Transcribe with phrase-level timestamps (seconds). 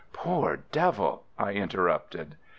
[0.13, 2.35] "Poor devil!" I interrupted.